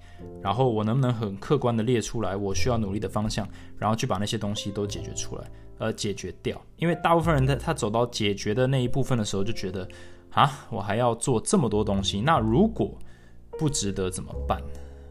[0.41, 3.45] 然后我能不能很客观的列出来我需要努力的方向，
[3.77, 5.45] 然后去把那些东西都解决出来，
[5.79, 6.57] 呃，解决掉。
[6.77, 9.89] 因为大部分人他他走到解决的那一部分的时候，就觉得
[10.31, 12.97] 啊，我还要做这么多东西，那如果
[13.59, 14.63] 不值得怎么办？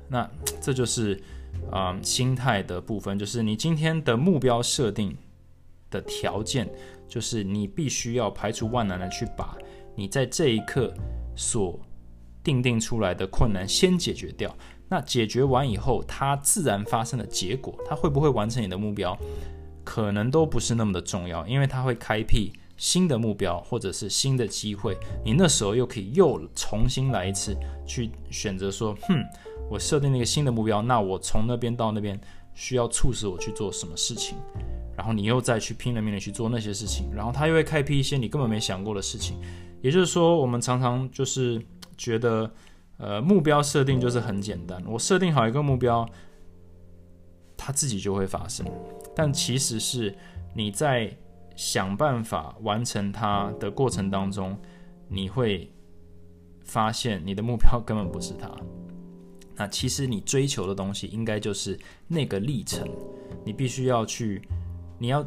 [0.08, 0.30] 那
[0.62, 1.22] 这就是
[1.70, 5.18] 啊心态的部分，就是你今天的目标设定。
[5.96, 6.70] 的条件
[7.08, 9.58] 就是你必须要排除万难的去把
[9.96, 10.94] 你在这一刻
[11.36, 11.80] 所
[12.44, 14.56] 定定出来的困难先解决掉。
[14.88, 19.18] 那解决完以后，它自然发生的结果，它会不会完成你的目标，
[19.84, 29.24] 可能都不是那么的重要，因为它会开辟新的目标或者是新的机会，你那时候又可以又重新来一次，去选择说，哼，
[29.72, 32.20] 我设定了一个新的目标，那我从那边到那边
[32.54, 34.38] 需要促使我去做什么事情，
[35.06, 39.40] 然后你又再去拼了命的去做那些事情，然后他又会开辟一些你根本没想过的事情。
[39.84, 41.64] 也就是说，我们常常就是
[41.96, 42.52] 觉得，
[42.98, 46.10] 呃，目标设定就是很简单，我设定好一个目标，
[47.56, 48.66] 它自己就会发生。
[49.16, 50.18] 但其实是
[50.56, 51.16] 你在
[51.56, 54.58] 想办法完成它的过程当中，
[55.08, 55.72] 你会
[56.64, 58.50] 发现你的目标根本不是它。
[59.56, 62.90] 那其实你追求的东西应该就是那个历程，
[63.46, 64.42] 你必须要去，
[64.98, 65.26] 你要。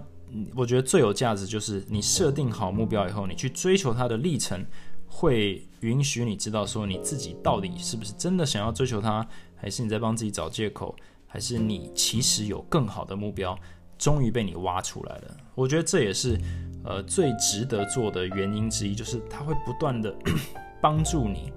[0.55, 4.63] 我觉得最有价值就是你设定好目标以后，你去追求它的历程，
[5.07, 9.27] 会允许你知道说你自己到底是不是真的想要追求它，
[9.57, 10.95] 还是你在帮自己找借口，
[11.27, 13.59] 还是你其实有更好的目标，
[13.97, 15.37] 终于被你挖出来了。
[15.55, 16.39] 我觉得这也是
[16.85, 20.15] 呃最值得做的原因之一，就是它会不断的
[20.79, 21.51] 帮助你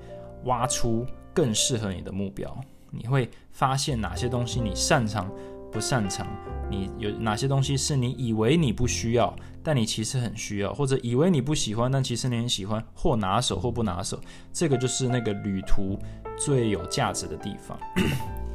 [0.45, 2.57] 挖出更适合你的目标，
[2.89, 5.29] 你会发现哪些东西你擅长。
[5.71, 6.27] 不擅长，
[6.69, 14.19] 你有哪些东西是你以为你不需要，但你其实很需要，或者以为你不喜欢，但其实你很喜欢，或拿手或不拿手，
[14.51, 15.97] 这个就是那个旅途
[16.37, 17.79] 最有价值的地方。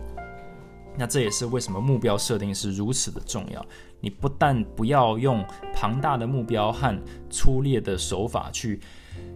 [0.99, 3.65] 那这也是为什么目标设定是如此的重要。
[4.01, 6.99] 你不但不要用庞大的目标和
[7.31, 8.81] 粗劣的手法去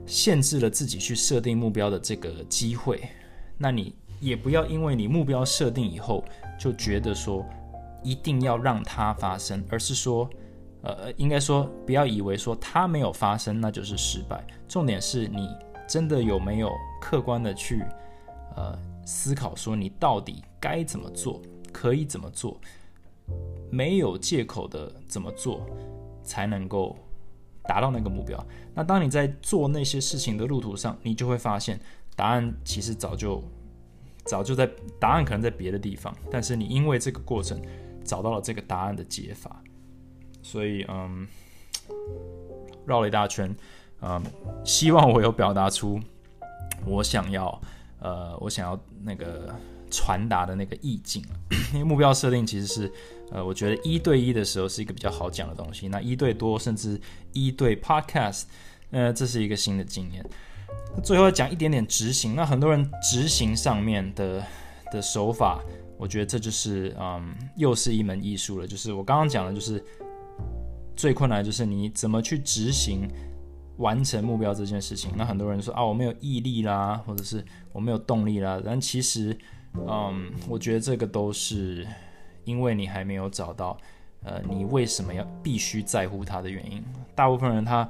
[0.07, 3.03] 限制了自己去设定目标的这个机会，
[3.57, 6.23] 那你也不要因为你目标设定以后
[6.59, 7.45] 就觉得说。
[8.03, 10.29] 一定要让它发生，而是说，
[10.83, 14.43] 呃，应该说不要以为说它没有发生那就是失败。
[14.67, 15.49] 重点是你
[15.87, 17.85] 真的有没有客观的去，
[18.57, 22.59] 呃，思考说你到底该怎么做，可以怎么做，
[23.71, 25.67] 没有借口的怎么做
[26.23, 26.97] 才能够
[27.65, 28.43] 达到那个目标。
[28.75, 31.79] 那当你在做那些事情的路途上，你就会发现
[32.17, 33.43] 答案其实早就
[34.25, 37.61] 早就在答案可能在别的地方，但是你因为这个过程。
[38.11, 39.63] 找到了这个答案的解法，
[40.43, 41.29] 所以嗯，
[42.85, 43.55] 绕了一大圈，
[44.03, 44.21] 嗯，
[44.65, 46.01] 希望我有表达出
[46.85, 47.63] 我想要
[48.01, 49.55] 呃，我想要那个
[49.93, 51.23] 传达的那个意境。
[51.73, 52.93] 因为目标设定其实是
[53.31, 55.87] 呃，我觉得一对一的时候是一个比较好讲的东西。
[55.87, 57.01] 那一对多甚至
[57.33, 58.43] 一对 podcast，
[58.91, 60.27] 呃，这是一个新的经验。
[61.05, 62.35] 最后讲一点点执行。
[62.35, 64.45] 那很多人执行上面的
[64.91, 65.61] 的手法。
[66.01, 68.67] 我觉得这就是嗯，又是一门艺术了。
[68.67, 69.85] 就是我刚刚讲的，就是
[70.97, 73.07] 最困难就是你怎么去执行
[73.77, 75.11] 完成目标这件事情。
[75.15, 78.59] 那很多人说啊，我没有毅力啦，或者是我没有动力啦。
[78.65, 79.37] 但其实，
[79.75, 81.87] 嗯，我觉得这个都是
[82.45, 83.77] 因为你还没有找到
[84.23, 86.83] 呃，你为什么要必须在乎它的原因。
[87.15, 87.87] 大部分人他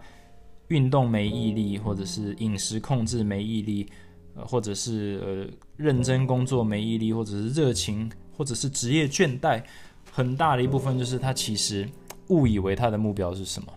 [0.66, 3.88] 运动没毅力，或者是饮食控制没毅力。
[4.34, 9.62] 呃，或者是呃认真工作没毅力，或者是热情，或者是职业倦怠，
[10.10, 11.88] 很大的一部分就是他其实
[12.28, 13.72] 误以为他的目标是什么，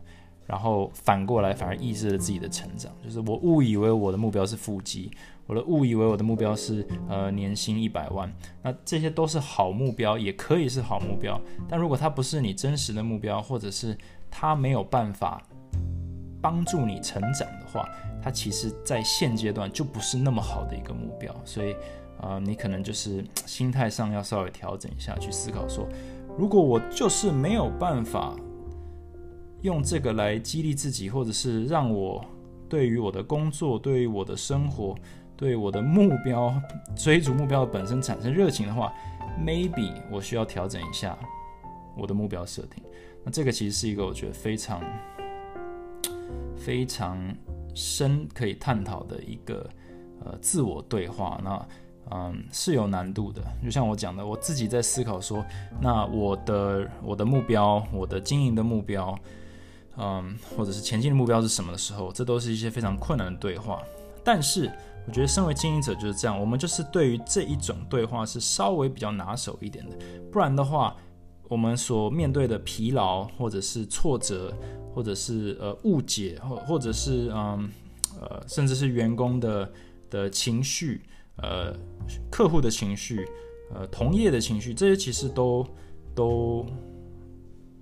[0.46, 2.92] 然后反过来反而抑制了自己的成长。
[3.04, 5.10] 就是我误以为我的目标是腹肌，
[5.48, 13.98] 我的误以为我的目标是呃年薪一百万，那这些都是好目标，也可以是好目标，但如果它不是你真实的目标，或者是
[14.30, 15.42] 它没有办法
[16.44, 17.90] 帮助你成长的话。
[18.22, 21.76] 它其实，在现阶段就不是那么好的一个目标，所以，
[22.22, 25.86] 呃，你可能就是心态上要稍微调整一下，去思考说，
[26.38, 28.34] 如果我就是没有办法
[29.62, 32.24] 用这个来激励自己，或者是让我
[32.70, 34.96] 对于我的工作、对于我的生活、
[35.36, 36.54] 对我的目标、
[36.96, 38.94] 追逐目标本身产生热情的话
[39.38, 41.18] ，maybe 我需要调整一下
[41.98, 42.82] 我的目标设定。
[43.26, 44.82] 那这个其实是一个我觉得非常
[46.58, 47.18] 非常。
[47.76, 49.68] 深可以探讨的一个
[50.24, 51.68] 呃自我对话，那
[52.12, 53.42] 嗯是有难度的。
[53.64, 55.44] 就像我讲的，我自己在思考说，
[55.82, 59.18] 那我的我的目标，我的经营的目标，
[59.98, 63.82] 嗯，或者是前进的目标是什么的时候，这都是一些非常困难的对话。
[64.24, 64.72] 但是
[65.08, 69.98] 我觉得，身为经营者就是这样，我们就是对于这一种对话是稍微比较拿手一点的。
[70.32, 70.96] 不然的话，
[71.48, 74.54] 我们所面对的疲劳或者是挫折。
[74.96, 77.68] 或者是呃误解，或或者是嗯
[78.22, 79.74] 呃，甚至是员工的
[80.08, 81.02] 的情绪，
[81.38, 81.76] 呃，
[82.30, 83.28] 客户的情绪，
[83.74, 85.66] 呃，同业的情绪，这些其实都
[86.14, 86.64] 都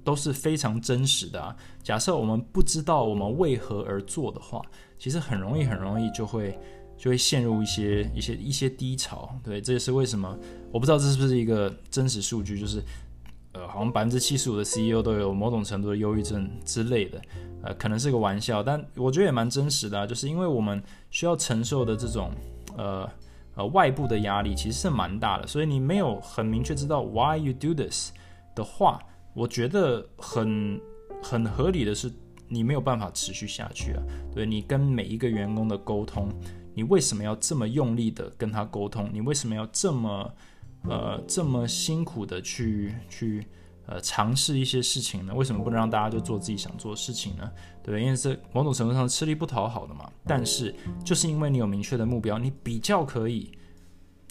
[0.05, 1.53] 都是非常真实的啊。
[1.84, 4.62] 假设我们不知道我们为何而做的话，
[4.97, 6.57] 其实很容易很容易就会
[6.97, 9.38] 就会陷入一些一些一些低潮。
[9.43, 10.34] 对，这也是为什么
[10.72, 12.82] 我不知道这是不是一个真实数据，就是。
[13.54, 17.22] 呃，好像百分之七十五的 CEO 都有某种程度的忧郁症之类的。
[17.64, 22.32] 呃，可能是个玩笑，但我觉得也蛮真实的啊，就是因为我们需要承受的这种
[22.78, 23.08] 呃
[23.56, 28.12] 呃外部的压力其实是蛮大的，所以你没有很明确知道 why you do this
[28.56, 28.99] 的话，
[29.34, 30.80] 我觉得很
[31.22, 32.12] 很合理的是
[32.47, 34.02] 你没有办法持续下去啊。
[34.34, 36.30] 对你跟每一个员工的沟通，
[36.74, 39.10] 你为什么要这么用力的跟他沟通？
[39.14, 40.34] 你为什么要这么
[40.84, 43.45] 呃这么辛苦的去去？
[43.88, 45.34] 呃，尝试一些事情呢？
[45.34, 47.51] 为什么不能让大家就做自己想做的事情呢？
[47.84, 50.09] 对，因为这某种程度上吃力不讨好的嘛。
[50.23, 50.73] 但是，
[51.03, 53.51] 就是因为你有明确的目标，你比较可以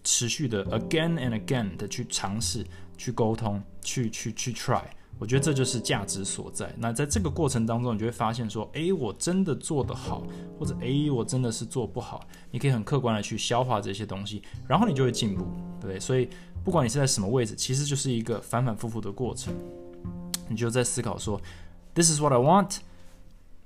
[0.02, 2.64] 持续的 again and again 的去尝试、
[2.96, 4.84] 去沟通、去去去 try。
[5.20, 6.74] 我觉得这就是价值所在。
[6.76, 10.24] 那在这个过程当中，你就会发现说，诶，我真的做得好，
[10.58, 12.26] 或者诶，我真的是做不好。
[12.50, 15.44] 你可以很客观的去消化这些东西，然后你就会进步，
[15.80, 16.00] 对不对？
[16.00, 16.28] 所以。
[16.62, 19.50] 不管你是在什么位置，其实就是一个反反复复的过程。
[20.46, 21.40] 你就在思考说
[21.94, 22.80] ，This is what I want,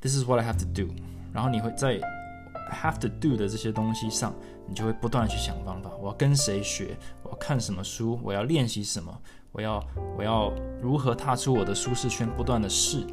[0.04, 0.92] This is what I have to do。
[1.32, 1.98] 然后你会在
[2.70, 4.34] have to do 的这些东西上，
[4.68, 5.90] 你就会不断的去想方法。
[5.98, 6.94] 我要跟谁学？
[7.22, 8.20] 我要看什么书？
[8.22, 9.18] 我要练习什么？
[9.54, 9.82] 我要
[10.18, 10.52] 我要
[10.82, 12.28] 如何踏出我的舒适圈？
[12.36, 13.06] 不断的试，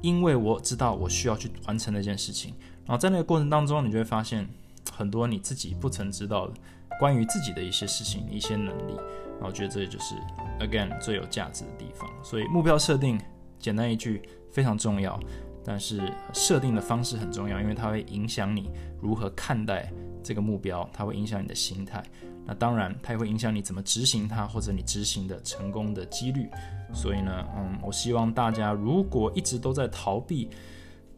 [0.00, 2.54] 因为我知道我需要去完成那件事情。
[2.86, 4.48] 然后在那个过程当中，你就会发现
[4.90, 6.54] 很多你自己不曾知道的。
[7.00, 8.94] 关于自己的一些事情、一些能力，
[9.32, 10.14] 然后我觉得这也就是
[10.60, 12.08] again 最有价值的地方。
[12.22, 13.20] 所以目标设定，
[13.58, 14.22] 简单一句
[14.52, 15.18] 非常重要，
[15.64, 16.00] 但是
[16.32, 18.70] 设定的方式很重要，因为它会影响你
[19.00, 19.90] 如何看待
[20.22, 22.00] 这个目标，它会影响你的心态。
[22.46, 26.48] 那当然，它也会影响你怎么执行它，或者你执行的成功的几率。
[26.92, 30.48] 所以呢，嗯，我希望大家如果一直都在逃避。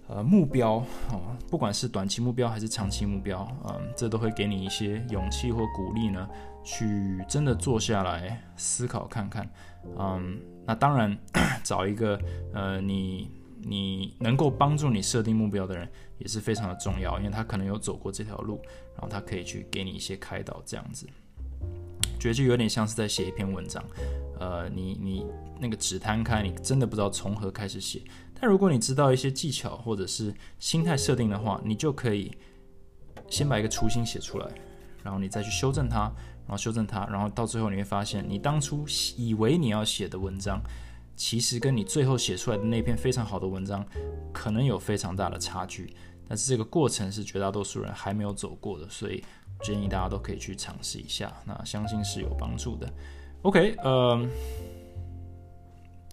[0.06, 6.28] 呃，目标哦，不管是短期目标还是长期目标，嗯，这都会给你一些勇气或鼓励呢，
[6.62, 9.48] 去真的坐下来思考看看，
[9.98, 11.18] 嗯，那当然
[11.64, 12.20] 找一个
[12.52, 13.30] 呃，你
[13.62, 18.60] 你能够帮助你设定目标的人也是非常的重要，因为他可能有走过这条路，
[18.94, 21.06] 然后他可以去给你一些开导，这样子，
[22.18, 23.84] 觉得就有点像是在写一篇文章，
[24.38, 25.26] 呃，你你
[25.60, 28.02] 那个纸摊开，你真的不知道从何开始写。
[28.40, 32.36] 但如果你知道一些技巧或者是心态设定的话，你就可以
[33.28, 34.48] 先把一个雏形写出来，
[35.02, 38.84] 然后你再去修正它，然后修正它，然后到最后你会发现，你当初
[39.16, 40.60] 以为你要写的文章，
[41.16, 43.86] 其实跟你最后写出来的那篇非常好的文章，
[44.32, 45.94] 可能有非常大的差距。
[46.28, 49.22] 但是这个过程是绝大多数人还没有走过的，所以
[49.62, 52.92] 建议大家都可以去尝试一下，那相信是有帮助的。
[53.42, 54.26] OK，呃，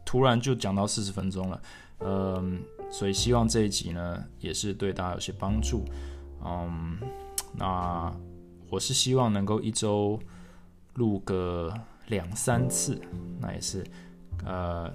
[0.05, 1.61] 突然就讲到四十分钟了。
[2.03, 5.85] 嗯，所以希望这一集呢，也是对大家有些帮助。
[6.43, 6.97] 嗯，
[7.53, 8.11] 那
[8.69, 10.19] 我是希望能够一周
[10.95, 11.73] 录个
[12.07, 12.99] 两三次，
[13.39, 13.85] 那也是，
[14.43, 14.91] 呃，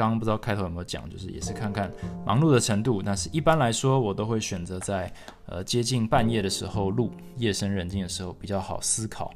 [0.00, 1.90] 刚刚不知道开头有没有讲，就是也是看看
[2.24, 3.02] 忙碌的程度。
[3.02, 5.12] 但是一般来说，我都会选择在
[5.46, 9.32] 呃接近半夜的时候录，夜深人静的时候比较好思考。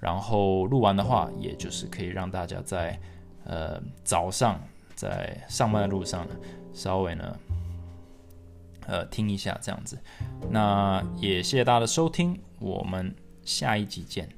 [0.00, 2.98] 然后录完的话，也就是可以让大家在
[3.44, 4.60] 呃早上。
[4.98, 6.34] 在上班的路上呢，
[6.72, 7.36] 稍微呢，
[8.88, 9.96] 呃，听一下这样子。
[10.50, 13.14] 那也谢谢大家的收听，我们
[13.44, 14.28] 下一集见。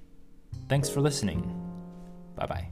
[0.69, 1.41] Thanks for listening，
[2.37, 2.71] 拜拜。